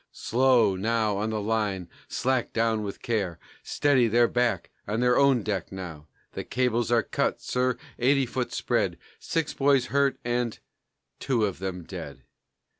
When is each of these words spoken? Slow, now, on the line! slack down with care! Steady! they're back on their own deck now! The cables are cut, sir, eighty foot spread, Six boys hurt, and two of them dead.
Slow, 0.11 0.75
now, 0.75 1.17
on 1.17 1.29
the 1.29 1.39
line! 1.39 1.87
slack 2.07 2.53
down 2.53 2.81
with 2.81 3.03
care! 3.03 3.37
Steady! 3.61 4.07
they're 4.07 4.27
back 4.27 4.71
on 4.87 4.99
their 4.99 5.15
own 5.15 5.43
deck 5.43 5.71
now! 5.71 6.07
The 6.31 6.43
cables 6.43 6.91
are 6.91 7.03
cut, 7.03 7.39
sir, 7.39 7.77
eighty 7.99 8.25
foot 8.25 8.51
spread, 8.51 8.97
Six 9.19 9.53
boys 9.53 9.85
hurt, 9.93 10.17
and 10.25 10.57
two 11.19 11.45
of 11.45 11.59
them 11.59 11.83
dead. 11.83 12.23